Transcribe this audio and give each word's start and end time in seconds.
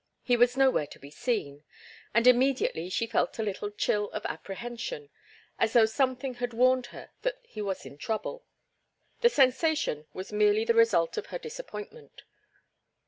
He 0.23 0.35
was 0.35 0.57
nowhere 0.57 0.87
to 0.87 0.97
be 0.97 1.11
seen, 1.11 1.63
and 2.11 2.25
immediately 2.25 2.89
she 2.89 3.05
felt 3.05 3.37
a 3.37 3.43
little 3.43 3.69
chill 3.69 4.09
of 4.13 4.25
apprehension, 4.25 5.11
as 5.59 5.73
though 5.73 5.85
something 5.85 6.33
had 6.41 6.53
warned 6.55 6.87
her 6.87 7.11
that 7.21 7.39
he 7.43 7.61
was 7.61 7.85
in 7.85 7.99
trouble. 7.99 8.43
The 9.19 9.29
sensation 9.29 10.07
was 10.11 10.33
merely 10.33 10.65
the 10.65 10.73
result 10.73 11.17
of 11.17 11.27
her 11.27 11.37
disappointment. 11.37 12.23